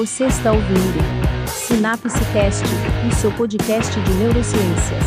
[0.00, 0.98] Você está ouvindo
[1.46, 2.64] Sinapse Cast,
[3.06, 5.04] o seu podcast de neurociências.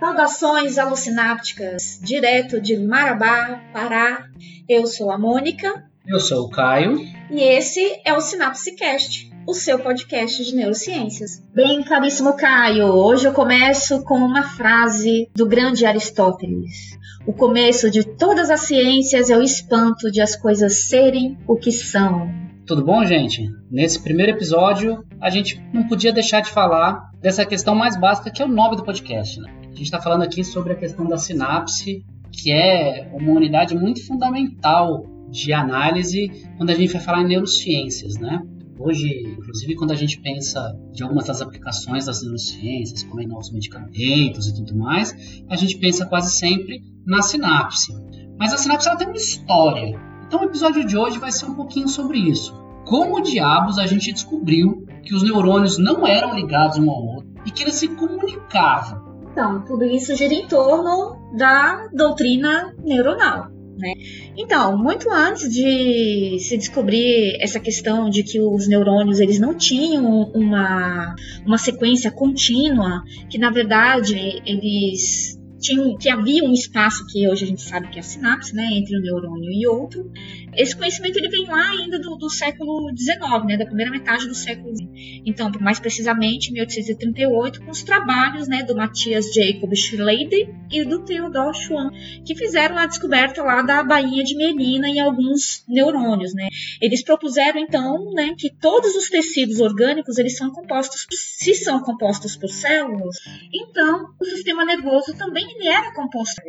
[0.00, 4.26] Saudações alucinápticas, direto de Marabá, Pará.
[4.68, 5.88] Eu sou a Mônica.
[6.04, 6.98] Eu sou o Caio.
[7.30, 11.42] E esse é o Sinapse Cast, o seu podcast de neurociências.
[11.54, 16.98] Bem, caríssimo Caio, hoje eu começo com uma frase do grande Aristóteles.
[17.26, 21.72] O começo de todas as ciências é o espanto de as coisas serem o que
[21.72, 22.30] são.
[22.66, 23.50] Tudo bom, gente?
[23.70, 28.42] Nesse primeiro episódio, a gente não podia deixar de falar dessa questão mais básica que
[28.42, 29.40] é o nome do podcast.
[29.40, 29.50] Né?
[29.62, 34.06] A gente está falando aqui sobre a questão da sinapse, que é uma unidade muito
[34.06, 38.42] fundamental de análise quando a gente vai falar em neurociências, né?
[38.78, 43.50] Hoje, inclusive, quando a gente pensa de algumas das aplicações das neurociências, como em novos
[43.50, 47.92] medicamentos e tudo mais, a gente pensa quase sempre na sinapse.
[48.38, 50.00] Mas a sinapse ela tem uma história.
[50.26, 52.54] Então, o episódio de hoje vai ser um pouquinho sobre isso.
[52.84, 57.50] Como diabos a gente descobriu que os neurônios não eram ligados um ao outro e
[57.50, 59.08] que eles se comunicavam?
[59.32, 63.57] Então, tudo isso gira em torno da doutrina neuronal.
[63.78, 63.94] Né?
[64.36, 70.22] Então, muito antes de se descobrir essa questão de que os neurônios eles não tinham
[70.34, 71.14] uma,
[71.46, 77.48] uma sequência contínua, que na verdade eles tinha, que havia um espaço que hoje a
[77.48, 80.10] gente sabe que é a sinapse, né, entre um neurônio e outro.
[80.54, 84.34] Esse conhecimento ele vem lá ainda do, do século XIX, né, da primeira metade do
[84.34, 84.88] século XX.
[85.24, 91.54] Então, mais precisamente, 1838, com os trabalhos né, do Matthias Jacob Schleider e do Theodor
[91.54, 91.90] Schwann,
[92.24, 96.34] que fizeram a descoberta lá da bainha de mielina em alguns neurônios.
[96.34, 96.48] Né.
[96.80, 102.36] Eles propuseram, então, né, que todos os tecidos orgânicos eles são compostos, se são compostos
[102.36, 103.16] por células,
[103.52, 106.40] então o sistema nervoso também ele era composto.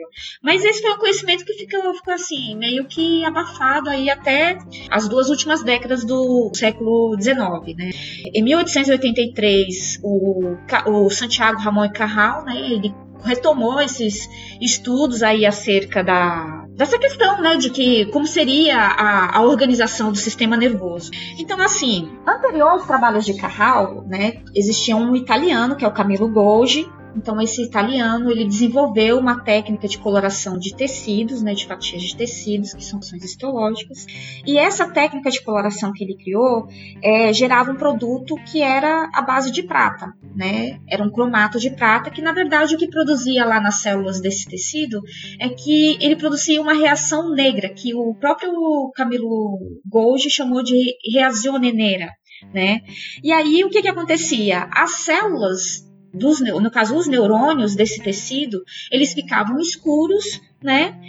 [0.41, 4.57] Mas esse foi um conhecimento que ficou, ficou assim, meio que abafado aí até
[4.89, 7.89] as duas últimas décadas do século XIX, né?
[8.33, 10.55] Em 1883, o,
[10.85, 14.29] o Santiago Ramon e Carral, né, ele retomou esses
[14.61, 20.17] estudos aí acerca da dessa questão, né, de que como seria a, a organização do
[20.17, 21.11] sistema nervoso.
[21.37, 26.29] Então, assim, anterior aos trabalhos de Carral, né, existia um italiano que é o Camilo
[26.29, 32.03] Golgi, então esse italiano ele desenvolveu uma técnica de coloração de tecidos, né, de fatias
[32.03, 34.05] de tecidos que são funções histológicas.
[34.45, 36.67] E essa técnica de coloração que ele criou
[37.03, 40.79] é, gerava um produto que era a base de prata, né?
[40.89, 44.47] Era um cromato de prata que na verdade o que produzia lá nas células desse
[44.47, 45.01] tecido
[45.39, 48.51] é que ele produzia uma reação negra que o próprio
[48.95, 52.09] Camilo Golgi chamou de reazione nera,
[52.53, 52.81] né?
[53.23, 54.67] E aí o que que acontecia?
[54.71, 60.99] As células dos, no caso, os neurônios desse tecido, eles ficavam escuros, né?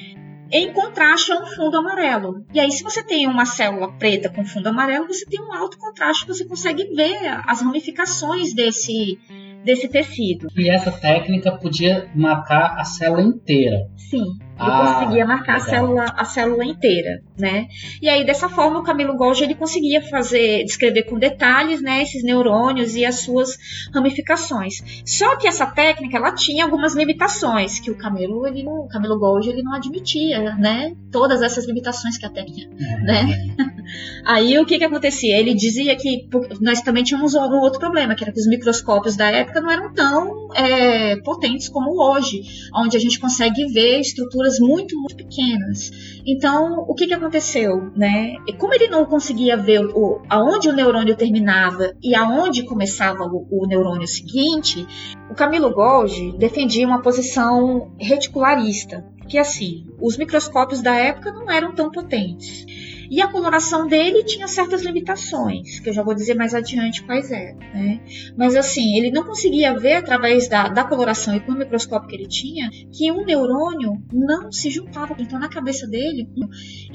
[0.53, 2.44] Em contraste a um fundo amarelo.
[2.53, 5.78] E aí, se você tem uma célula preta com fundo amarelo, você tem um alto
[5.78, 9.19] contraste, você consegue ver as ramificações desse,
[9.65, 10.49] desse tecido.
[10.56, 13.88] E essa técnica podia marcar a célula inteira.
[13.97, 14.38] Sim.
[14.60, 17.66] Ele ah, conseguia marcar a célula, a célula inteira, né?
[18.03, 22.22] E aí, dessa forma, o Camilo Golgi ele conseguia fazer, descrever com detalhes, né, esses
[22.22, 23.56] neurônios e as suas
[23.94, 25.03] ramificações.
[25.06, 29.49] Só que essa técnica, ela tinha algumas limitações que o Camilo, ele, o Camilo Golgi,
[29.49, 30.94] ele não admitia, né?
[31.10, 33.00] Todas essas limitações que a técnica, é.
[33.00, 33.56] né?
[34.26, 35.38] aí, o que que acontecia?
[35.38, 36.28] Ele dizia que
[36.60, 39.94] nós também tínhamos um outro problema, que era que os microscópios da época não eram
[39.94, 42.43] tão é, potentes como hoje,
[42.75, 45.91] onde a gente consegue ver estruturas muito, muito pequenas.
[46.27, 48.34] Então, o que, que aconteceu, né?
[48.59, 53.66] Como ele não conseguia ver o, aonde o neurônio terminava e aonde começava o, o
[53.66, 54.87] neurônio seguinte,
[55.31, 61.75] o Camilo Golgi defendia uma posição reticularista, que assim, os microscópios da época não eram
[61.75, 62.67] tão potentes.
[63.11, 67.31] E a coloração dele tinha certas limitações, que eu já vou dizer mais adiante quais
[67.33, 67.59] eram.
[67.59, 68.01] Né?
[68.37, 72.15] Mas assim, ele não conseguia ver através da, da coloração e com o microscópio que
[72.15, 75.17] ele tinha que um neurônio não se juntava.
[75.19, 76.29] Então, na cabeça dele,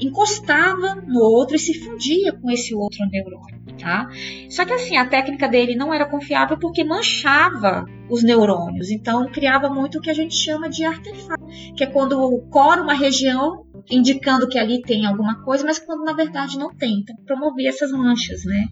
[0.00, 3.66] encostava no outro e se fundia com esse outro neurônio.
[3.78, 4.08] Tá?
[4.48, 8.90] Só que assim, a técnica dele não era confiável porque manchava os neurônios.
[8.90, 11.44] Então, criava muito o que a gente chama de artefato,
[11.76, 16.12] que é quando cora uma região indicando que ali tem alguma coisa, mas quando na
[16.12, 17.00] verdade não tem.
[17.00, 18.66] Então, promovia essas manchas, né?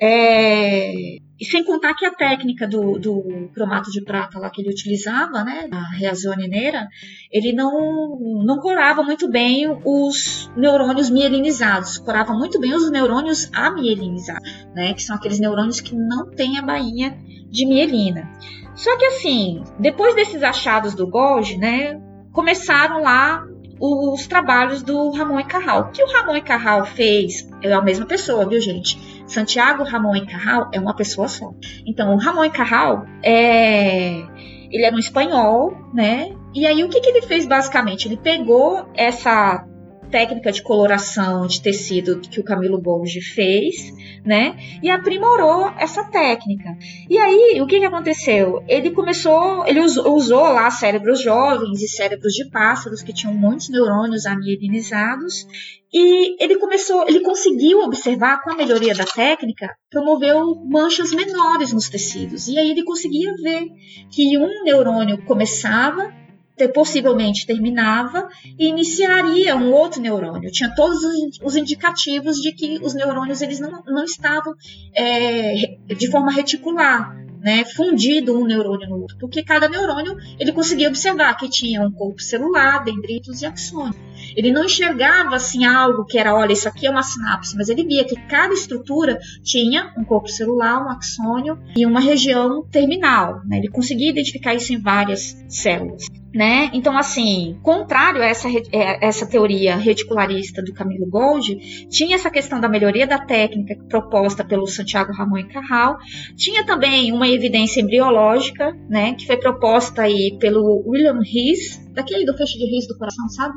[0.00, 1.18] É...
[1.38, 5.42] E sem contar que a técnica do, do cromato de prata lá que ele utilizava,
[5.42, 6.86] né, a reazoneira,
[7.32, 14.68] ele não, não curava muito bem os neurônios mielinizados, curava muito bem os neurônios amielinizados,
[14.74, 17.16] né, que são aqueles neurônios que não têm a bainha
[17.50, 18.30] de mielina.
[18.74, 21.98] Só que assim, depois desses achados do Golgi, né,
[22.32, 23.46] começaram lá
[23.80, 25.90] os trabalhos do Ramon e Carral.
[25.90, 29.00] Que o Ramon e Carral fez é a mesma pessoa, viu, gente?
[29.26, 31.52] Santiago Ramon e Carral é uma pessoa só.
[31.86, 34.22] Então, o Ramon e Carral é
[34.70, 36.32] ele era um espanhol, né?
[36.54, 38.06] E aí o que, que ele fez basicamente?
[38.06, 39.66] Ele pegou essa
[40.10, 43.92] técnica de coloração de tecido que o Camilo Borges fez,
[44.24, 44.56] né?
[44.82, 46.76] E aprimorou essa técnica.
[47.08, 48.62] E aí, o que, que aconteceu?
[48.68, 53.68] Ele começou, ele usou, usou lá cérebros jovens e cérebros de pássaros que tinham muitos
[53.70, 55.46] neurônios amielinizados
[55.92, 61.88] e ele começou, ele conseguiu observar com a melhoria da técnica, promoveu manchas menores nos
[61.88, 62.46] tecidos.
[62.46, 63.66] E aí ele conseguia ver
[64.08, 66.19] que um neurônio começava
[66.68, 68.28] possivelmente terminava
[68.58, 70.50] e iniciaria um outro neurônio.
[70.50, 70.98] Tinha todos
[71.42, 74.54] os indicativos de que os neurônios eles não, não estavam
[74.94, 80.88] é, de forma reticular, né, fundido um neurônio no outro, porque cada neurônio ele conseguia
[80.88, 83.96] observar que tinha um corpo celular, dendritos e axônios.
[84.36, 87.84] Ele não enxergava assim algo que era, olha, isso aqui é uma sinapse, mas ele
[87.84, 93.40] via que cada estrutura tinha um corpo celular, um axônio e uma região terminal.
[93.46, 93.58] Né?
[93.58, 96.06] Ele conseguia identificar isso em várias células.
[96.32, 96.70] Né?
[96.72, 102.60] Então, assim, contrário a essa, é, essa teoria reticularista do Camilo Gold, tinha essa questão
[102.60, 105.98] da melhoria da técnica proposta pelo Santiago Ramon e Carral,
[106.36, 112.36] tinha também uma evidência embriológica, né, que foi proposta aí pelo William Rees, daquele do
[112.36, 113.54] feixe de Rees do coração, sabe?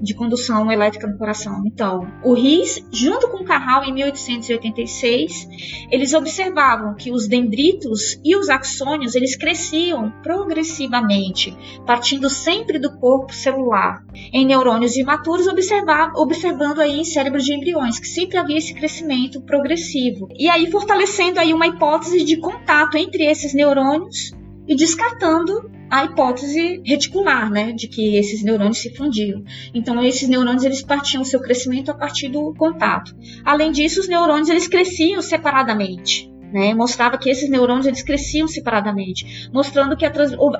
[0.00, 1.62] De condução elétrica no coração.
[1.66, 5.48] Então, o Rees, junto com o Carral, em 1886,
[5.90, 11.56] eles observavam que os dendritos e os axônios, eles cresciam progressivamente,
[11.86, 14.04] partindo sempre do corpo celular.
[14.32, 20.28] Em neurônios imaturos, observando aí em cérebros de embriões, que sempre havia esse crescimento progressivo.
[20.38, 24.34] E aí fortalecendo aí uma hipótese de contato entre esses neurônios
[24.66, 29.42] e descartando a hipótese reticular, né, de que esses neurônios se fundiam.
[29.72, 33.14] Então, esses neurônios eles partiam seu crescimento a partir do contato.
[33.44, 36.28] Além disso, os neurônios eles cresciam separadamente.
[36.52, 40.06] Né, mostrava que esses neurônios eles cresciam separadamente, mostrando que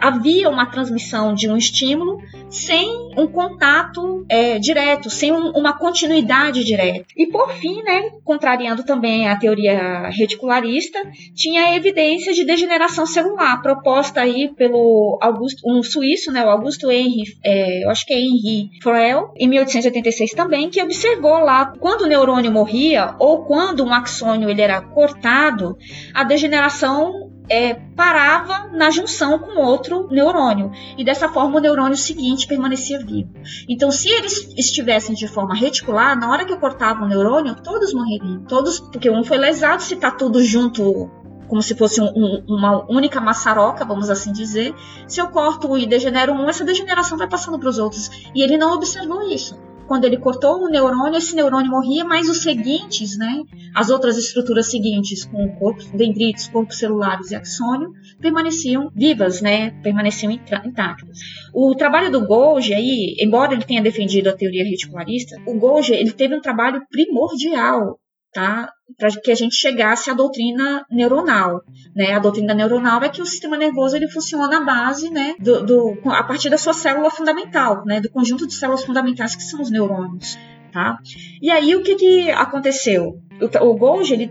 [0.01, 6.65] havia uma transmissão de um estímulo sem um contato é, direto, sem um, uma continuidade
[6.65, 7.07] direta.
[7.17, 10.99] E por fim, né, contrariando também a teoria reticularista,
[11.35, 16.91] tinha a evidência de degeneração celular proposta aí pelo Augusto, um suíço, né, o Augusto
[16.91, 22.03] Henry, é, eu acho que é Henry Froel, em 1886 também, que observou lá quando
[22.03, 25.76] o neurônio morria ou quando um axônio ele era cortado,
[26.15, 30.73] a degeneração é, parava na junção com outro neurônio.
[30.97, 33.31] E dessa forma o neurônio seguinte permanecia vivo.
[33.69, 37.93] Então, se eles estivessem de forma reticular, na hora que eu cortava o neurônio, todos
[37.93, 38.45] morreriam.
[38.45, 41.11] Todos, porque um foi lesado, se está tudo junto
[41.49, 44.75] como se fosse um, um, uma única maçaroca, vamos assim dizer.
[45.07, 48.11] Se eu corto e degenero um, essa degeneração vai passando para os outros.
[48.35, 52.43] E ele não observou isso quando ele cortou o neurônio, esse neurônio morria, mas os
[52.43, 53.43] seguintes, né,
[53.75, 60.33] as outras estruturas seguintes, com corpos, dendritos, corpos celulares e axônio, permaneciam vivas, né, permaneciam
[60.33, 61.19] intactas.
[61.55, 66.13] O trabalho do Golgi aí, embora ele tenha defendido a teoria reticularista, o Golgi ele
[66.13, 67.99] teve um trabalho primordial
[68.33, 68.71] tá?
[68.99, 71.63] Para que a gente chegasse à doutrina neuronal,
[71.95, 72.13] né?
[72.13, 76.11] A doutrina neuronal é que o sistema nervoso ele funciona à base, né, do, do,
[76.11, 79.71] a partir da sua célula fundamental, né, do conjunto de células fundamentais que são os
[79.71, 80.39] neurônios,
[80.73, 80.99] tá?
[81.41, 83.19] E aí o que que aconteceu?
[83.41, 84.31] O, o Golgi ele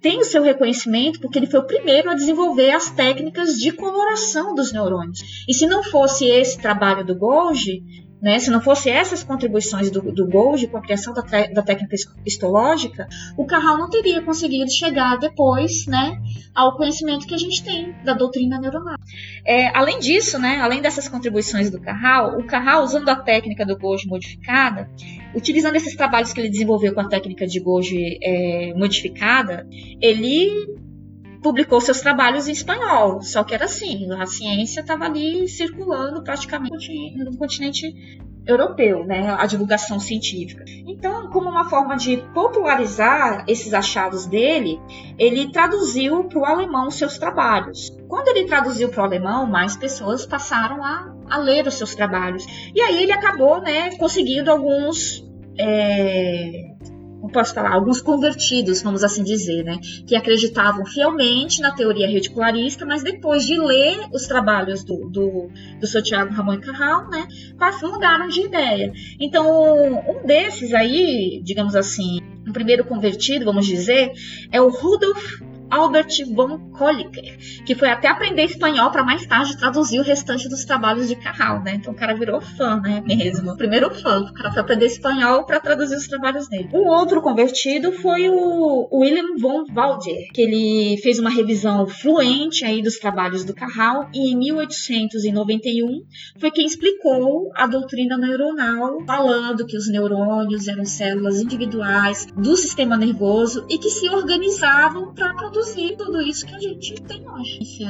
[0.00, 4.54] tem o seu reconhecimento porque ele foi o primeiro a desenvolver as técnicas de coloração
[4.54, 5.20] dos neurônios.
[5.48, 7.82] E se não fosse esse trabalho do Golgi,
[8.20, 8.38] né?
[8.38, 11.94] Se não fosse essas contribuições do, do Gold com a criação da, da, técnica
[12.24, 13.06] histológica,
[13.36, 16.18] o Carral não teria conseguido chegar depois né,
[16.54, 18.96] ao conhecimento que a gente tem da doutrina neuronal.
[19.44, 23.78] É, além disso, né, além dessas contribuições do Carral, o Carral, usando a técnica do
[23.78, 24.88] Gold modificada,
[25.34, 29.66] utilizando esses trabalhos que ele desenvolveu com a técnica de Gold é, modificada,
[30.00, 30.85] ele
[31.42, 33.22] publicou seus trabalhos em espanhol.
[33.22, 37.94] Só que era assim, a ciência estava ali circulando praticamente no continente
[38.46, 40.64] europeu, né, a divulgação científica.
[40.86, 44.80] Então, como uma forma de popularizar esses achados dele,
[45.18, 47.90] ele traduziu para o alemão seus trabalhos.
[48.08, 52.46] Quando ele traduziu para o alemão, mais pessoas passaram a, a, ler os seus trabalhos.
[52.72, 55.26] E aí ele acabou, né, conseguindo alguns
[55.58, 56.75] é,
[57.28, 63.02] posso falar, alguns convertidos, vamos assim dizer, né, que acreditavam fielmente na teoria reticularista, mas
[63.02, 67.26] depois de ler os trabalhos do, do, do seu Tiago Ramon Carral, né,
[67.82, 68.92] mudaram de ideia.
[69.20, 74.12] Então, um desses aí, digamos assim, o primeiro convertido, vamos dizer,
[74.52, 79.98] é o Rudolf Albert von Kolliker, que foi até aprender espanhol para mais tarde traduzir
[79.98, 81.74] o restante dos trabalhos de Carral, né?
[81.76, 83.02] Então o cara virou fã, né?
[83.04, 83.56] Mesmo.
[83.56, 84.20] Primeiro fã.
[84.20, 86.68] O cara foi aprender espanhol para traduzir os trabalhos dele.
[86.72, 92.82] O outro convertido foi o William von Walder, que ele fez uma revisão fluente aí
[92.82, 96.02] dos trabalhos do Carral e em 1891
[96.38, 102.96] foi quem explicou a doutrina neuronal, falando que os neurônios eram células individuais do sistema
[102.96, 107.84] nervoso e que se organizavam para produzir produzir tudo isso que a gente tem hoje.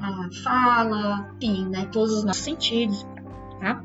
[0.00, 3.04] A fala, enfim, né, todos os nossos sentidos.
[3.58, 3.84] Tá?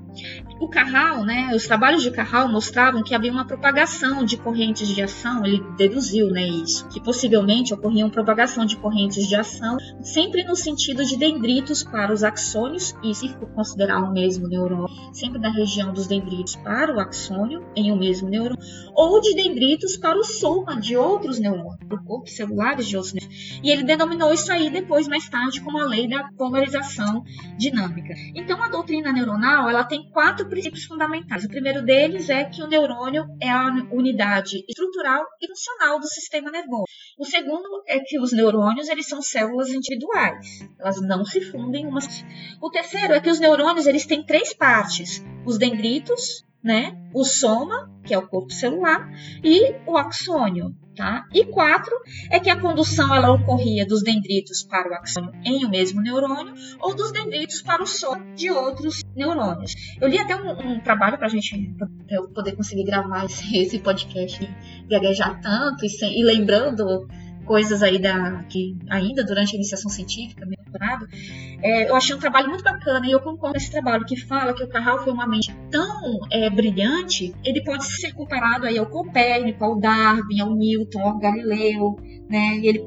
[0.60, 5.01] O Carral, né, os trabalhos de Carral mostravam que havia uma propagação de correntes de
[5.01, 10.43] ação, ele deduziu né, isso, que possivelmente ocorria uma propagação de correntes de ação, sempre
[10.43, 15.50] no sentido de dendritos para os axônios, e se considerar o mesmo neurônio, sempre da
[15.50, 18.63] região dos dendritos para o axônio, em um mesmo neurônio,
[18.96, 23.60] ou de dendritos para o soma de outros neurônios, do corpo celulares de outros neurônios.
[23.63, 27.24] E ele denominou isso aí depois, mais tarde, como a lei da polarização
[27.58, 28.13] dinâmica.
[28.36, 31.43] Então, a doutrina neuronal ela tem quatro princípios fundamentais.
[31.43, 36.51] O primeiro deles é que o neurônio é a unidade estrutural e funcional do sistema
[36.51, 36.86] nervoso.
[37.17, 42.25] O segundo é que os neurônios eles são células individuais, elas não se fundem umas.
[42.62, 47.91] O terceiro é que os neurônios eles têm três partes: os dendritos, né, o soma,
[48.05, 49.10] que é o corpo celular,
[49.43, 51.25] e o axônio, Tá?
[51.33, 51.91] E quatro
[52.29, 56.53] é que a condução ela ocorria dos dendritos para o axônio em o mesmo neurônio
[56.79, 59.73] ou dos dendritos para o soma de outros neurônios.
[60.00, 63.57] Eu li até um, um trabalho para a gente pra eu poder conseguir gravar esse,
[63.57, 67.07] esse podcast e gaguejar tanto e, sem, e lembrando
[67.45, 71.07] coisas aí da que ainda durante a iniciação científica, meu doutorado,
[71.62, 74.53] é, eu achei um trabalho muito bacana e eu concordo com esse trabalho que fala
[74.53, 78.85] que o Carral foi uma mente tão é, brilhante, ele pode ser comparado aí ao
[78.85, 81.95] Copérnico, ao Darwin, ao Newton, ao Galileu,
[82.33, 82.57] né?
[82.57, 82.83] E ele,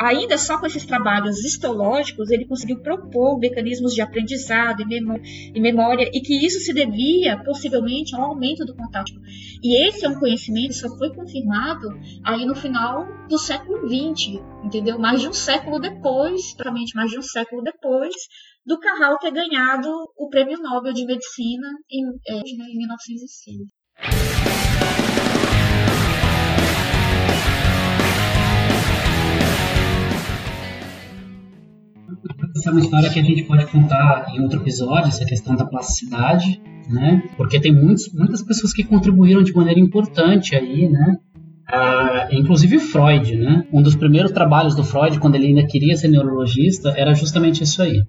[0.00, 6.20] ainda só com esses trabalhos histológicos, ele conseguiu propor mecanismos de aprendizado e memória, e
[6.20, 9.12] que isso se devia possivelmente ao aumento do contato.
[9.62, 11.86] E esse é um conhecimento que só foi confirmado
[12.24, 14.98] aí no final do século XX, entendeu?
[14.98, 18.12] Mais de um século depois, praticamente mais de um século depois
[18.66, 23.79] do Carral ter ganhado o Prêmio Nobel de Medicina em, é, em 1906.
[32.56, 35.64] Essa é uma história que a gente pode contar em outro episódio, essa questão da
[35.64, 37.22] plasticidade, né?
[37.36, 41.16] Porque tem muitos, muitas pessoas que contribuíram de maneira importante aí, né?
[41.68, 43.64] Ah, inclusive Freud, né?
[43.72, 47.80] Um dos primeiros trabalhos do Freud, quando ele ainda queria ser neurologista, era justamente isso
[47.82, 48.02] aí.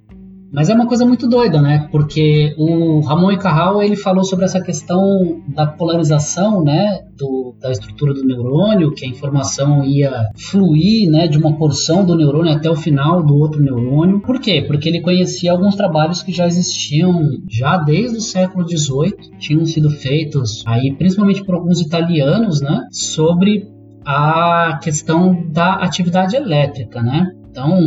[0.52, 1.88] Mas é uma coisa muito doida, né?
[1.92, 7.00] Porque o Ramon e Carral ele falou sobre essa questão da polarização, né?
[7.18, 11.28] Do, da estrutura do neurônio, que a informação ia fluir, né?
[11.28, 14.20] De uma porção do neurônio até o final do outro neurônio.
[14.20, 14.64] Por quê?
[14.68, 19.90] Porque ele conhecia alguns trabalhos que já existiam já desde o século XVIII, tinham sido
[19.90, 22.88] feitos aí principalmente por alguns italianos, né?
[22.92, 23.70] Sobre
[24.06, 27.32] a questão da atividade elétrica, né?
[27.50, 27.78] Então,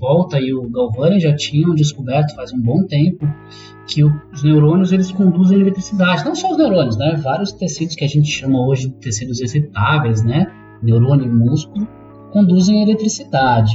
[0.00, 3.28] Volta e o Galvani já tinham descoberto faz um bom tempo
[3.86, 6.24] que os neurônios eles conduzem eletricidade.
[6.24, 7.20] Não só os neurônios, né?
[7.22, 10.46] Vários tecidos que a gente chama hoje de tecidos excitáveis, né?
[10.82, 11.86] Neurônio e músculo,
[12.32, 13.72] conduzem eletricidade.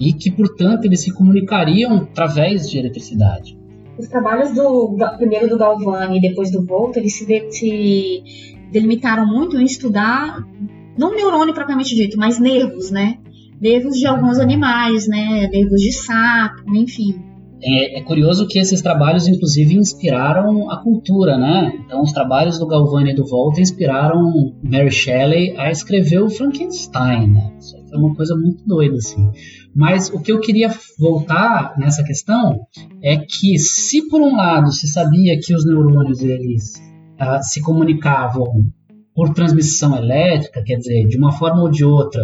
[0.00, 3.58] E que, portanto, eles se comunicariam através de eletricidade.
[3.98, 8.22] Os trabalhos do primeiro do Galvani e depois do Volta, eles se, de, se
[8.70, 10.46] delimitaram muito em estudar
[10.96, 13.18] não neurônio propriamente dito, mas nervos, né?
[13.60, 15.48] Nervos de alguns animais, né?
[15.52, 17.28] Nervos de sapo, enfim.
[17.60, 21.72] É, é, curioso que esses trabalhos, inclusive, inspiraram a cultura, né?
[21.84, 27.28] Então, os trabalhos do Galvani e do Volta inspiraram Mary Shelley a escrever o Frankenstein,
[27.28, 27.52] né?
[27.58, 29.28] Isso foi uma coisa muito doida, assim.
[29.74, 32.60] Mas o que eu queria voltar nessa questão
[33.02, 36.74] é que, se por um lado se sabia que os neurônios eles
[37.20, 38.46] uh, se comunicavam
[39.14, 42.22] por transmissão elétrica, quer dizer, de uma forma ou de outra,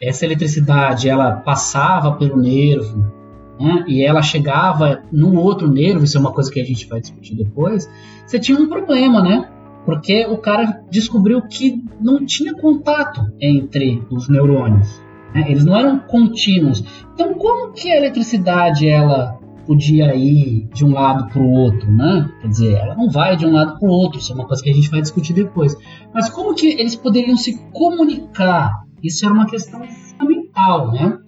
[0.00, 3.12] essa eletricidade ela passava pelo nervo
[3.58, 7.00] né, e ela chegava no outro nervo, isso é uma coisa que a gente vai
[7.00, 7.88] discutir depois,
[8.26, 9.48] você tinha um problema, né?
[9.84, 15.00] Porque o cara descobriu que não tinha contato entre os neurônios.
[15.32, 15.44] Né?
[15.48, 16.84] Eles não eram contínuos.
[17.14, 22.28] Então, como que a eletricidade ela podia ir de um lado para o outro, né?
[22.40, 24.62] Quer dizer, ela não vai de um lado para o outro, isso é uma coisa
[24.62, 25.76] que a gente vai discutir depois.
[26.12, 28.85] Mas como que eles poderiam se comunicar?
[29.06, 31.18] Isso era uma questão fundamental, né?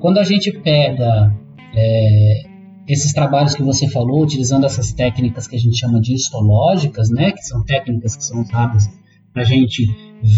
[0.00, 1.32] Quando a gente pega
[1.74, 2.42] é,
[2.88, 7.32] esses trabalhos que você falou, utilizando essas técnicas que a gente chama de histológicas, né?
[7.32, 8.88] Que são técnicas que são usadas
[9.32, 9.86] para a gente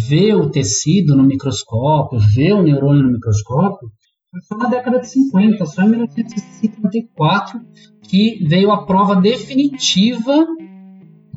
[0.08, 3.88] ver o tecido no microscópio, ver o neurônio no microscópio,
[4.48, 7.60] foi na década de 50, só em 1954,
[8.02, 10.46] que veio a prova definitiva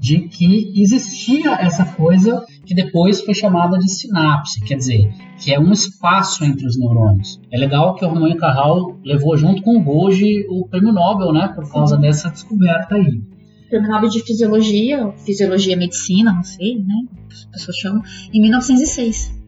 [0.01, 5.59] de que existia essa coisa que depois foi chamada de sinapse, quer dizer, que é
[5.59, 7.39] um espaço entre os neurônios.
[7.53, 11.49] É legal que o Ramon Carral levou junto com o Golgi o prêmio Nobel, né,
[11.55, 12.01] por causa Sim.
[12.01, 13.21] dessa descoberta aí.
[13.69, 16.95] Prêmio Nobel de Fisiologia, Fisiologia e Medicina, não sei, né,
[17.31, 18.01] as pessoas chamam,
[18.33, 19.39] em 1906.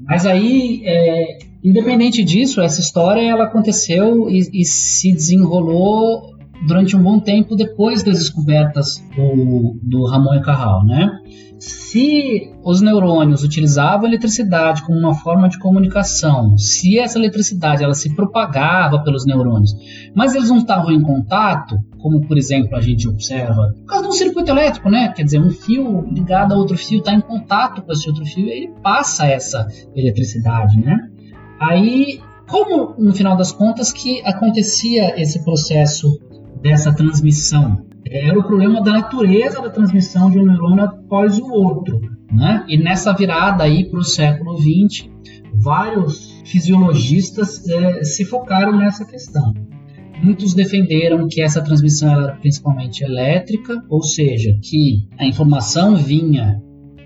[0.00, 6.29] Mas aí, é, independente disso, essa história ela aconteceu e, e se desenrolou
[6.66, 11.10] durante um bom tempo depois das descobertas do, do Ramon e Carral, né?
[11.58, 17.92] Se os neurônios utilizavam a eletricidade como uma forma de comunicação, se essa eletricidade ela
[17.92, 19.74] se propagava pelos neurônios,
[20.14, 24.08] mas eles não estavam em contato, como por exemplo a gente observa, por causa de
[24.08, 25.12] um circuito elétrico, né?
[25.14, 28.46] Quer dizer, um fio ligado a outro fio está em contato com esse outro fio
[28.46, 30.96] e ele passa essa eletricidade, né?
[31.60, 36.18] Aí, como no final das contas que acontecia esse processo
[36.62, 37.86] dessa transmissão.
[38.06, 42.00] Era o problema da natureza da transmissão de um neurônio após o outro.
[42.32, 42.64] Né?
[42.68, 45.08] E nessa virada aí para o século XX,
[45.54, 49.52] vários fisiologistas é, se focaram nessa questão.
[50.22, 56.60] Muitos defenderam que essa transmissão era principalmente elétrica, ou seja, que a informação vinha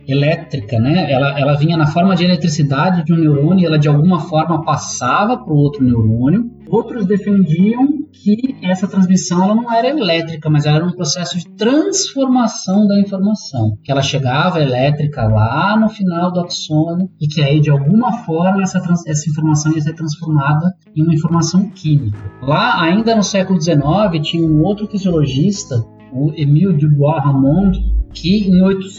[0.06, 1.10] elétrica, né?
[1.10, 4.62] Ela, ela vinha na forma de eletricidade de um neurônio e ela de alguma forma
[4.64, 6.50] passava para o outro neurônio.
[6.74, 12.84] Outros defendiam que essa transmissão ela não era elétrica, mas era um processo de transformação
[12.88, 17.70] da informação, que ela chegava elétrica lá no final do axônio e que aí de
[17.70, 22.18] alguma forma essa, essa informação ia ser transformada em uma informação química.
[22.42, 23.78] Lá ainda no século XIX
[24.20, 25.76] tinha um outro fisiologista,
[26.14, 27.76] o Emile Dubois Ramond,
[28.12, 28.52] que em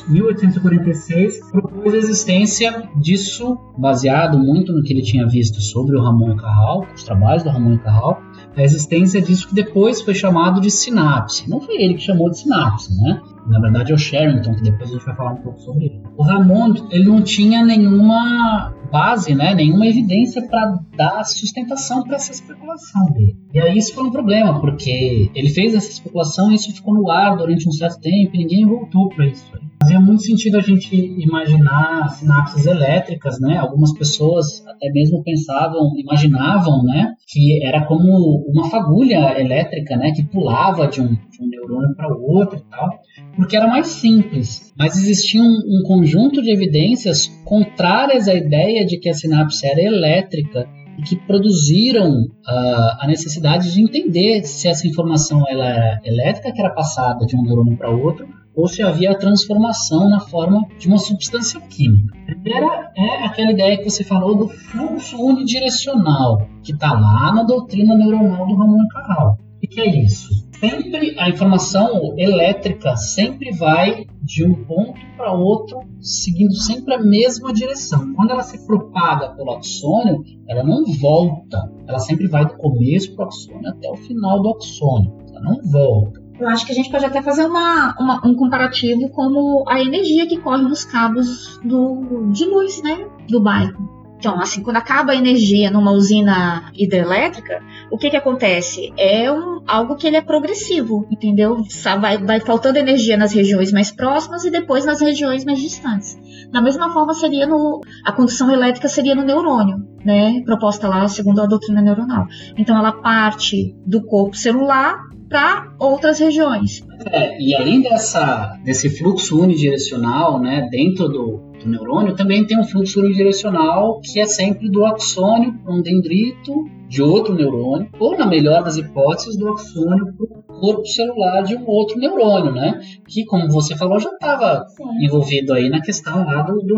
[0.09, 6.33] 1846 propôs a existência disso, baseado muito no que ele tinha visto sobre o Ramon
[6.33, 8.21] e Carral, os trabalhos do Ramon e Carral,
[8.57, 11.49] a existência disso que depois foi chamado de sinapse.
[11.49, 13.21] Não foi ele que chamou de sinapse, né?
[13.47, 16.01] Na verdade é o Sherrington, que depois a gente vai falar um pouco sobre ele.
[16.17, 22.31] O Ramond, ele não tinha nenhuma base, né, nenhuma evidência para dar sustentação para essa
[22.31, 23.35] especulação dele.
[23.53, 27.09] E aí isso foi um problema, porque ele fez essa especulação e isso ficou no
[27.09, 29.45] ar durante um certo tempo e ninguém voltou para isso.
[29.81, 33.57] Fazia muito sentido a gente imaginar sinapses elétricas, né?
[33.57, 40.23] Algumas pessoas até mesmo pensavam, imaginavam, né, que era como uma fagulha elétrica, né, que
[40.23, 42.89] pulava de um, de um neurônio para o outro e tal,
[43.35, 44.73] porque era mais simples.
[44.77, 49.81] Mas existia um, um conjunto de evidências contrárias à ideia de que a sinapse era
[49.81, 56.51] elétrica e que produziram uh, a necessidade de entender se essa informação ela era elétrica
[56.51, 60.65] que era passada de um neurônio para outro ou se havia a transformação na forma
[60.79, 62.17] de uma substância química.
[62.25, 67.95] Primeira é aquela ideia que você falou do fluxo unidirecional, que está lá na doutrina
[67.95, 69.37] neuronal do Ramon Carral.
[69.61, 70.44] O que é isso?
[70.59, 77.53] Sempre a informação elétrica sempre vai de um ponto para outro, seguindo sempre a mesma
[77.53, 78.13] direção.
[78.13, 81.71] Quando ela se propaga pelo axônio, ela não volta.
[81.87, 85.13] Ela sempre vai do começo para o axônio até o final do axônio.
[85.29, 86.23] Ela não volta.
[86.39, 90.27] Eu acho que a gente pode até fazer uma, uma, um comparativo como a energia
[90.27, 93.07] que corre nos cabos do, de luz, né?
[93.29, 93.94] Do bairro.
[94.25, 97.61] Então, assim, quando acaba a energia numa usina hidrelétrica,
[97.91, 98.91] o que que acontece?
[98.97, 101.61] É um, algo que ele é progressivo, entendeu?
[102.01, 106.17] Vai, vai faltando energia nas regiões mais próximas e depois nas regiões mais distantes.
[106.51, 110.41] Da mesma forma, seria no, a condução elétrica seria no neurônio, né?
[110.43, 112.25] Proposta lá segundo a doutrina neuronal.
[112.57, 114.97] Então, ela parte do corpo celular
[115.29, 116.85] para outras regiões.
[117.11, 122.63] É, e além dessa, desse fluxo unidirecional, né, dentro do, do neurônio, também tem um
[122.63, 128.25] fluxo unidirecional que é sempre do axônio para um dendrito de outro neurônio, ou na
[128.25, 132.79] melhor das hipóteses, do axônio para o corpo celular de um outro neurônio, né?
[133.07, 134.65] Que, como você falou, já estava
[135.01, 136.75] envolvido aí na questão lá do, do.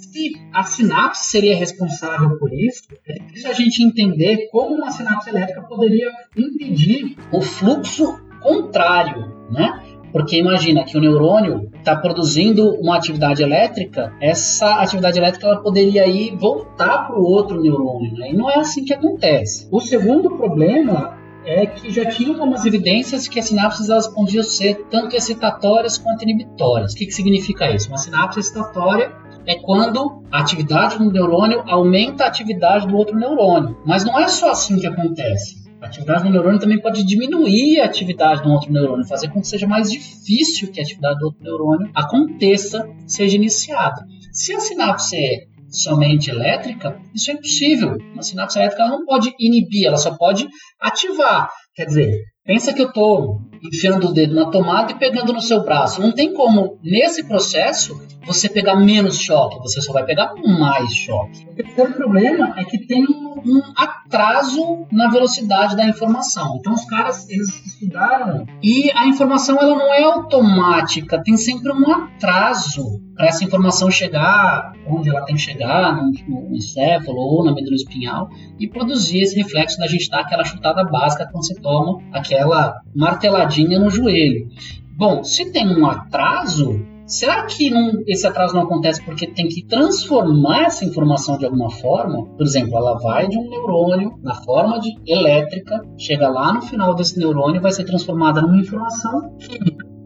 [0.00, 5.28] Se a sinapse seria responsável por isso, é difícil a gente entender como uma sinapse
[5.28, 9.98] elétrica poderia impedir o fluxo contrário, né?
[10.10, 16.06] Porque imagina que o neurônio está produzindo uma atividade elétrica, essa atividade elétrica ela poderia
[16.06, 18.30] ir voltar para o outro neurônio, né?
[18.30, 19.68] e não é assim que acontece.
[19.70, 24.86] O segundo problema é que já tinha algumas evidências que as sinapses elas podiam ser
[24.90, 26.92] tanto excitatórias quanto inibitórias.
[26.92, 27.88] O que, que significa isso?
[27.88, 29.12] Uma sinapse excitatória
[29.46, 33.76] é quando a atividade do neurônio aumenta a atividade do outro neurônio.
[33.84, 35.60] Mas não é só assim que acontece.
[35.80, 39.48] A atividade do neurônio também pode diminuir a atividade do outro neurônio, fazer com que
[39.48, 44.04] seja mais difícil que a atividade do outro neurônio aconteça, seja iniciada.
[44.30, 47.96] Se a sinapse é somente elétrica, isso é impossível.
[48.12, 50.46] Uma sinapse elétrica não pode inibir, ela só pode
[50.78, 51.48] ativar.
[51.74, 55.62] Quer dizer, pensa que eu estou enfiando o dedo na tomada e pegando no seu
[55.62, 56.00] braço.
[56.00, 61.46] Não tem como, nesse processo, você pegar menos choque, você só vai pegar mais choque.
[61.48, 66.56] O terceiro problema é que tem um, um atraso na velocidade da informação.
[66.58, 71.90] Então os caras eles estudaram e a informação ela não é automática, tem sempre um
[71.90, 77.52] atraso para essa informação chegar onde ela tem que chegar, no, no encéfalo ou na
[77.52, 82.00] medula espinhal, e produzir esse reflexo da gente dar aquela chutada básica quando você toma
[82.12, 84.48] aquela marteladinha no joelho.
[84.96, 89.66] Bom, se tem um atraso, Será que não, esse atraso não acontece porque tem que
[89.66, 92.24] transformar essa informação de alguma forma?
[92.24, 96.94] Por exemplo, ela vai de um neurônio na forma de elétrica, chega lá no final
[96.94, 99.36] desse neurônio e vai ser transformada numa informação.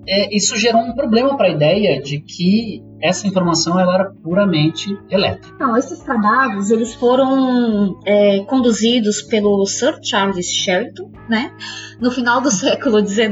[0.07, 4.99] É, isso gerou um problema para a ideia de que essa informação ela era puramente
[5.11, 5.55] elétrica.
[5.61, 11.53] Não, esses trabalhos eles foram é, conduzidos pelo Sir Charles Sheridan, né?
[12.01, 13.29] No final do século XIX,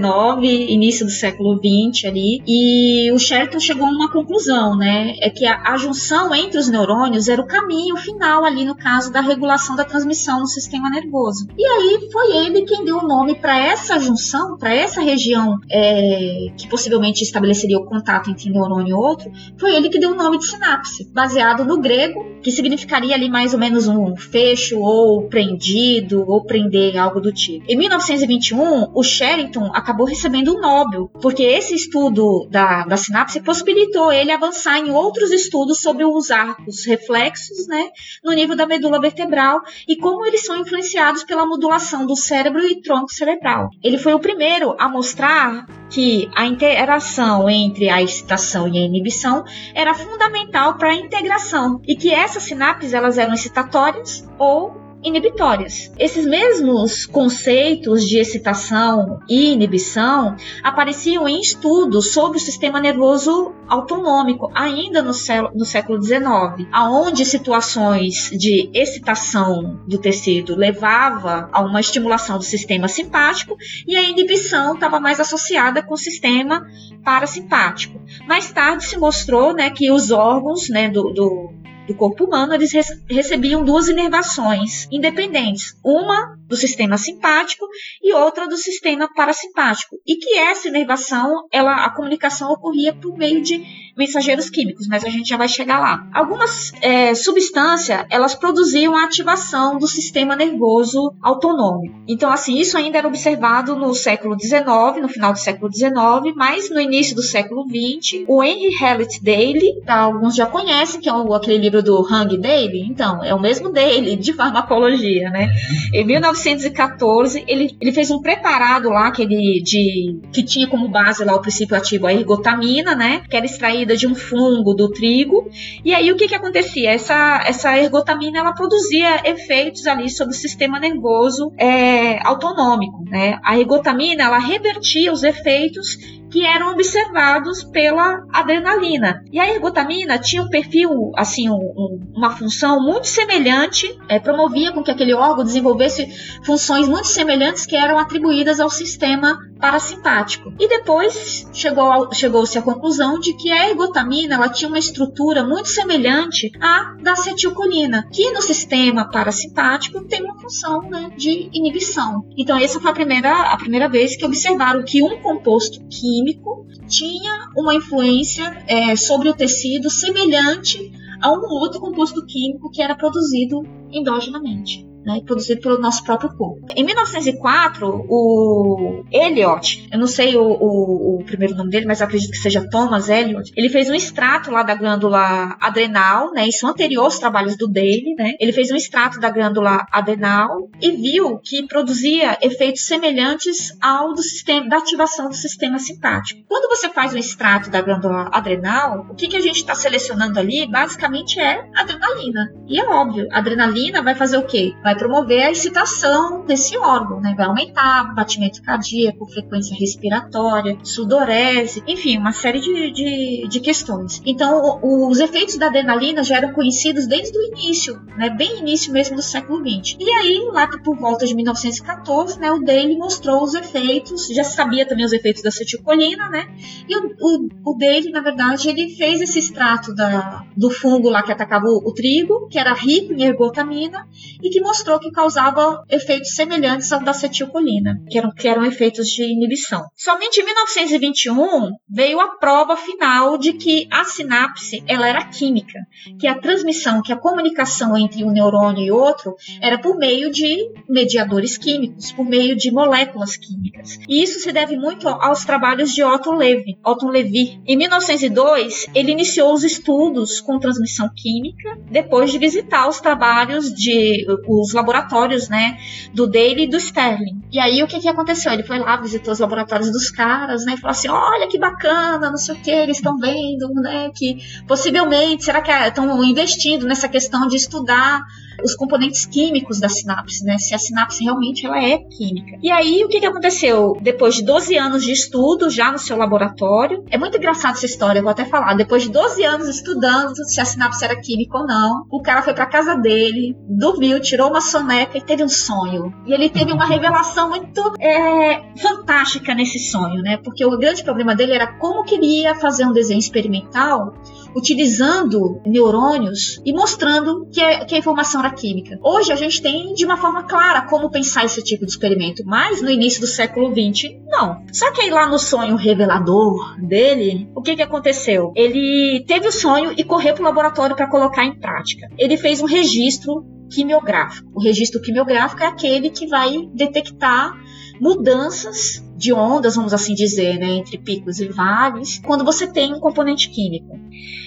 [0.69, 5.15] início do século XX ali, e o Sheridan chegou a uma conclusão, né?
[5.23, 9.11] É que a, a junção entre os neurônios era o caminho final ali no caso
[9.11, 11.49] da regulação da transmissão no sistema nervoso.
[11.57, 16.49] E aí foi ele quem deu o nome para essa junção, para essa região é,
[16.59, 20.17] que possivelmente estabeleceria o contato entre um neurônio e outro, foi ele que deu o
[20.17, 25.29] nome de sinapse, baseado no grego, que significaria ali mais ou menos um fecho ou
[25.29, 27.65] prendido ou prender, algo do tipo.
[27.69, 33.41] Em 1921, o Sherrington acabou recebendo o um Nobel, porque esse estudo da, da sinapse
[33.41, 37.89] possibilitou ele avançar em outros estudos sobre os arcos reflexos, né,
[38.25, 42.83] no nível da medula vertebral e como eles são influenciados pela modulação do cérebro e
[42.83, 43.69] tronco cerebral.
[43.81, 49.45] Ele foi o primeiro a mostrar que a interação entre a excitação e a inibição
[49.75, 55.93] era fundamental para a integração e que essas sinapses elas eram excitatórias ou inibitórias.
[55.99, 64.51] Esses mesmos conceitos de excitação e inibição apareciam em estudos sobre o sistema nervoso autonômico,
[64.55, 65.13] ainda no,
[65.55, 72.89] no século XIX, aonde situações de excitação do tecido levava a uma estimulação do sistema
[72.89, 76.67] simpático e a inibição estava mais associada com o sistema
[77.05, 78.01] parasimpático.
[78.27, 82.73] Mais tarde se mostrou né, que os órgãos né, do, do do corpo humano, eles
[83.09, 87.67] recebiam duas inervações independentes, uma do sistema simpático
[88.03, 93.43] e outra do sistema parasimpático, e que essa inervação, ela, a comunicação ocorria por meio
[93.43, 93.65] de
[93.97, 96.07] mensageiros químicos, mas a gente já vai chegar lá.
[96.13, 101.95] Algumas é, substâncias, elas produziam a ativação do sistema nervoso autonômico.
[102.09, 106.71] Então, assim, isso ainda era observado no século XIX, no final do século XIX, mas
[106.71, 111.13] no início do século XX, o Henry Hallett Daly, tá, alguns já conhecem, que é
[111.13, 115.51] aquele livro do Hang Daly, então, é o mesmo Daly, de farmacologia, né?
[115.93, 121.25] Em 1914, ele, ele fez um preparado lá, que, ele, de, que tinha como base
[121.25, 123.23] lá o princípio ativo a ergotamina, né?
[123.29, 125.51] Que era extraído extraída de um fungo do trigo.
[125.85, 126.91] E aí o que, que acontecia?
[126.91, 133.05] Essa, essa ergotamina ela produzia efeitos ali sobre o sistema nervoso é, autonômico.
[133.09, 133.39] Né?
[133.43, 135.97] A ergotamina ela revertia os efeitos
[136.31, 139.23] que eram observados pela adrenalina.
[139.31, 144.73] E a ergotamina tinha um perfil, assim, um, um, uma função muito semelhante, é, promovia
[144.73, 146.07] com que aquele órgão desenvolvesse
[146.43, 150.53] funções muito semelhantes que eram atribuídas ao sistema parasimpático.
[150.59, 155.69] E depois chegou chegou-se à conclusão de que a ergotamina ela tinha uma estrutura muito
[155.69, 162.27] semelhante à da acetilcolina, que no sistema parasimpático tem uma função né, de inibição.
[162.37, 167.49] Então essa foi a primeira, a primeira vez que observaram que um composto químico tinha
[167.57, 173.63] uma influência é, sobre o tecido semelhante a um outro composto químico que era produzido
[173.93, 176.67] endogenamente né, produzido pelo nosso próprio corpo.
[176.77, 182.31] Em 1904, o Eliot, eu não sei o, o, o, primeiro nome dele, mas acredito
[182.31, 187.05] que seja Thomas Eliot, ele fez um extrato lá da glândula adrenal, né, isso anterior
[187.05, 191.67] aos trabalhos do Daly, né, ele fez um extrato da glândula adrenal e viu que
[191.67, 196.43] produzia efeitos semelhantes ao do sistema, da ativação do sistema simpático.
[196.49, 200.39] Quando você faz um extrato da glândula adrenal, o que, que a gente está selecionando
[200.39, 202.53] ali, basicamente é adrenalina.
[202.69, 204.75] E é óbvio, adrenalina vai fazer o quê?
[204.83, 207.35] Vai vai promover a excitação desse órgão, né?
[207.37, 214.21] Vai aumentar batimento cardíaco, frequência respiratória, sudorese, enfim, uma série de, de, de questões.
[214.25, 218.31] Então, o, os efeitos da adrenalina já eram conhecidos desde o início, né?
[218.31, 219.97] Bem início mesmo do século XX.
[219.99, 222.51] E aí, lá por volta de 1914, né?
[222.53, 226.49] O Daly mostrou os efeitos, já sabia também os efeitos da acetilcolina, né?
[226.89, 231.23] E o, o, o Daly, na verdade, ele fez esse extrato da, do fungo lá
[231.23, 234.07] que atacava o, o trigo, que era rico em ergotamina,
[234.43, 239.09] e que mostrou que causava efeitos semelhantes ao da acetilcolina, que eram, que eram efeitos
[239.09, 239.85] de inibição.
[239.97, 245.79] Somente em 1921 veio a prova final de que a sinapse ela era química,
[246.19, 250.71] que a transmissão, que a comunicação entre um neurônio e outro era por meio de
[250.89, 253.99] mediadores químicos, por meio de moléculas químicas.
[254.09, 256.79] E isso se deve muito aos trabalhos de Otto Levy.
[256.85, 257.61] Otto Levy.
[257.67, 264.27] Em 1902, ele iniciou os estudos com transmissão química, depois de visitar os trabalhos de
[264.49, 265.79] os laboratórios, né,
[266.13, 267.43] do Daly e do Sterling.
[267.51, 268.53] E aí o que que aconteceu?
[268.53, 272.31] Ele foi lá, visitou os laboratórios dos caras, né, e falou assim: "Olha que bacana,
[272.31, 277.09] não sei o que, eles estão vendo, né, que possivelmente será que estão investindo nessa
[277.09, 278.23] questão de estudar
[278.63, 280.59] os componentes químicos da sinapse, né?
[280.59, 282.59] Se a sinapse realmente ela é química.
[282.63, 283.99] E aí o que, que aconteceu?
[284.01, 288.19] Depois de 12 anos de estudo já no seu laboratório, é muito engraçado essa história,
[288.19, 288.75] eu vou até falar.
[288.75, 292.55] Depois de 12 anos estudando se a sinapse era química ou não, o cara foi
[292.55, 296.13] para casa dele, dormiu, tirou uma soneca e teve um sonho.
[296.27, 300.39] E ele teve uma revelação muito é, fantástica nesse sonho, né?
[300.39, 304.15] Porque o grande problema dele era como queria fazer um desenho experimental
[304.55, 308.99] utilizando neurônios e mostrando que a, que a informação era química.
[309.03, 312.83] Hoje a gente tem de uma forma clara como pensar esse tipo de experimento, mas
[312.83, 314.65] no início do século XX, não.
[314.73, 318.53] Só que aí lá no sonho revelador dele, o que, que aconteceu?
[318.55, 322.09] Ele teve o sonho e correu para o laboratório para colocar em prática.
[322.19, 324.51] Ele fez um registro quimiográfico.
[324.55, 327.57] O registro quimiográfico é aquele que vai detectar
[328.01, 332.99] mudanças de ondas, vamos assim dizer, né, entre picos e vales, quando você tem um
[332.99, 333.97] componente químico.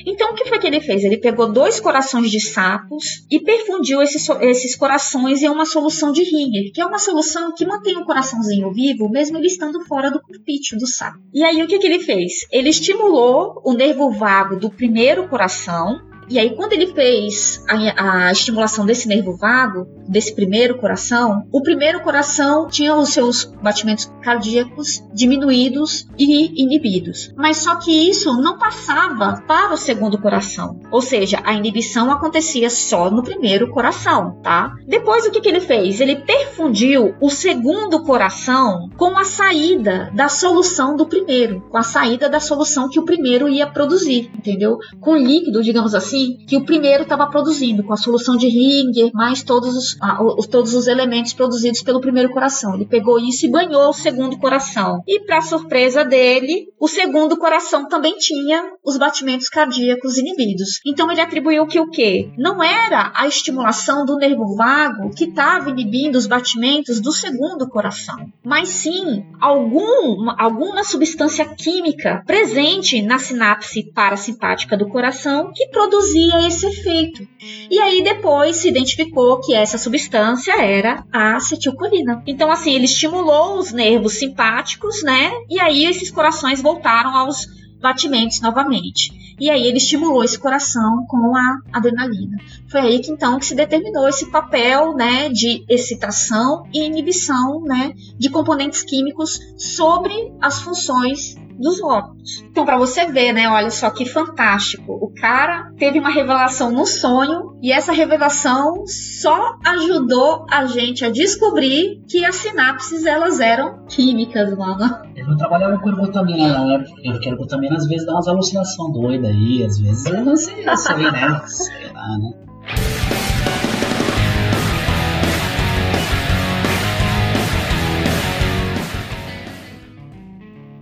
[0.05, 1.03] Então, o que foi que ele fez?
[1.03, 6.23] Ele pegou dois corações de sapos e perfundiu esses, esses corações em uma solução de
[6.23, 10.21] Ringer, que é uma solução que mantém o coraçãozinho vivo, mesmo ele estando fora do
[10.21, 11.19] corpício do sapo.
[11.33, 12.33] E aí, o que, que ele fez?
[12.51, 18.31] Ele estimulou o nervo vago do primeiro coração, e aí, quando ele fez a, a,
[18.31, 25.03] estimulação desse nervo vago, desse primeiro coração, o primeiro coração tinha os seus batimentos cardíacos
[25.13, 27.31] diminuídos e inibidos.
[27.35, 30.79] Mas só que isso não passava para o segundo coração.
[30.91, 34.73] Ou seja, a inibição acontecia só no primeiro coração, tá?
[34.87, 35.99] Depois, o que, que ele fez?
[35.99, 42.27] Ele perfundiu o segundo coração com a saída da solução do primeiro, com a saída
[42.29, 44.77] da solução que o primeiro ia produzir, entendeu?
[44.99, 49.11] Com líquido, digamos assim assim que o primeiro estava produzindo, com a solução de Ringer,
[49.13, 49.97] mais todos os,
[50.37, 52.75] os, todos os elementos produzidos pelo primeiro coração.
[52.75, 55.01] Ele pegou isso e banhou o segundo coração.
[55.07, 60.79] E, para surpresa dele, o segundo coração também tinha os batimentos cardíacos inibidos.
[60.85, 62.29] Então ele atribuiu que o quê?
[62.37, 68.31] Não era a estimulação do nervo vago que estava inibindo os batimentos do segundo coração,
[68.43, 76.47] mas sim algum, alguma substância química presente na sinapse parasimpática do coração que produz produzia
[76.47, 77.27] esse efeito.
[77.69, 82.21] E aí depois se identificou que essa substância era a acetilcolina.
[82.27, 85.31] Então assim, ele estimulou os nervos simpáticos, né?
[85.49, 87.47] E aí esses corações voltaram aos
[87.81, 89.11] batimentos novamente.
[89.39, 92.37] E aí ele estimulou esse coração com a adrenalina.
[92.69, 97.93] Foi aí que então que se determinou esse papel, né, de excitação e inibição, né,
[98.17, 102.43] de componentes químicos sobre as funções dos órgãos.
[102.49, 104.93] Então, para você ver, né, olha só que fantástico.
[104.93, 111.09] O cara teve uma revelação no sonho e essa revelação só ajudou a gente a
[111.09, 114.99] descobrir que as sinapses elas eram químicas, mano.
[115.15, 116.83] Eu não trabalhava com ergotamina, né?
[117.03, 120.77] Porque ergotamina às vezes dá umas alucinações doidas aí, às vezes eu não sei, eu
[120.77, 121.41] sei, né?
[121.45, 122.45] Sei lá, né?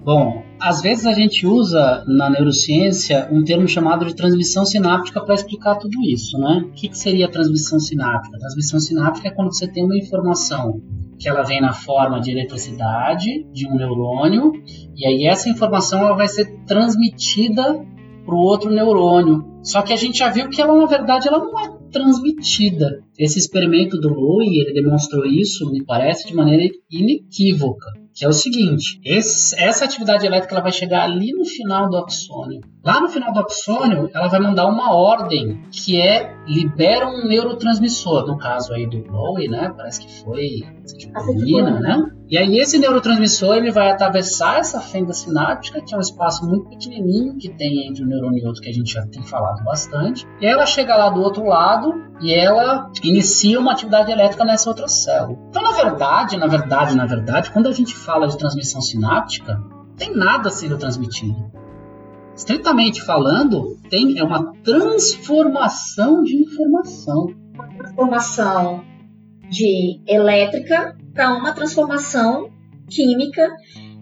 [0.03, 5.35] Bom, às vezes a gente usa na neurociência um termo chamado de transmissão sináptica para
[5.35, 6.63] explicar tudo isso, né?
[6.65, 8.39] O que, que seria transmissão sináptica?
[8.39, 10.81] Transmissão sináptica é quando você tem uma informação
[11.19, 14.53] que ela vem na forma de eletricidade de um neurônio
[14.95, 17.85] e aí essa informação ela vai ser transmitida
[18.25, 19.45] para o outro neurônio.
[19.63, 23.03] Só que a gente já viu que ela na verdade ela não é transmitida.
[23.19, 28.33] Esse experimento do Louis ele demonstrou isso, me parece, de maneira inequívoca que é o
[28.33, 32.61] seguinte: esse, essa atividade elétrica ela vai chegar ali no final do axônio.
[32.83, 38.27] Lá no final do axônio, ela vai mandar uma ordem que é libera um neurotransmissor,
[38.27, 39.73] no caso aí do Bowie, né?
[39.73, 41.97] Parece que foi citidina, né?
[42.29, 46.67] E aí esse neurotransmissor ele vai atravessar essa fenda sináptica, que é um espaço muito
[46.67, 50.27] pequenininho que tem entre um neurônio e outro que a gente já tem falado bastante.
[50.41, 54.89] E ela chega lá do outro lado e ela inicia uma atividade elétrica nessa outra
[54.89, 55.39] célula.
[55.47, 59.57] Então, na verdade, na verdade, na verdade, quando a gente fala de transmissão sináptica,
[59.95, 61.62] tem nada sendo transmitido
[62.35, 67.33] estritamente falando, tem é uma transformação de informação.
[67.53, 68.83] Uma transformação
[69.49, 72.49] de elétrica para uma transformação
[72.89, 73.49] química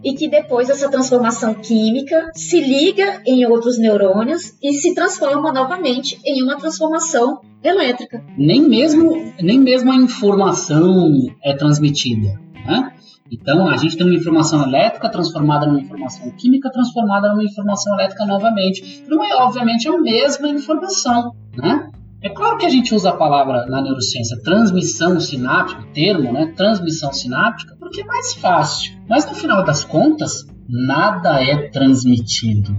[0.03, 6.19] e que depois essa transformação química se liga em outros neurônios e se transforma novamente
[6.25, 8.23] em uma transformação elétrica.
[8.37, 12.39] Nem mesmo, nem mesmo a informação é transmitida.
[12.65, 12.93] Né?
[13.31, 18.25] Então, a gente tem uma informação elétrica transformada numa informação química, transformada numa informação elétrica
[18.25, 19.05] novamente.
[19.07, 21.89] Não é, obviamente, a mesma informação, né?
[22.21, 26.53] É claro que a gente usa a palavra na neurociência transmissão sináptica, o termo, né?
[26.57, 28.99] Transmissão sináptica, porque é mais fácil.
[29.09, 32.77] Mas no final das contas, nada é transmitido.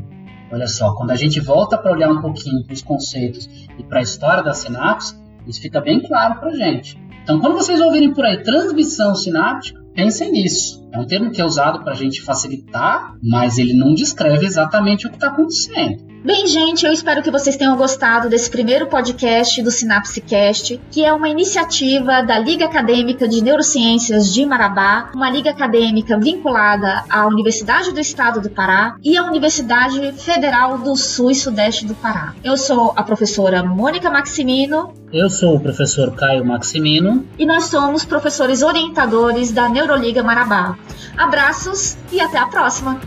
[0.53, 4.01] Olha só, quando a gente volta para olhar um pouquinho para os conceitos e para
[4.01, 7.01] a história da sinapse, isso fica bem claro para gente.
[7.23, 10.87] Então, quando vocês ouvirem por aí transmissão sináptica, pensem nisso.
[10.93, 15.07] É um termo que é usado para a gente facilitar, mas ele não descreve exatamente
[15.07, 16.12] o que está acontecendo.
[16.25, 21.13] Bem, gente, eu espero que vocês tenham gostado desse primeiro podcast do SinapseCast, que é
[21.13, 27.91] uma iniciativa da Liga Acadêmica de Neurociências de Marabá, uma liga acadêmica vinculada à Universidade
[27.91, 32.35] do Estado do Pará e à Universidade Federal do Sul e Sudeste do Pará.
[32.45, 34.95] Eu sou a professora Mônica Maximino.
[35.13, 37.27] Eu sou o professor Caio Maximino.
[37.37, 40.79] E nós somos professores orientadores da Neuroliga Marabá.
[41.19, 43.01] Abraços e até a próxima!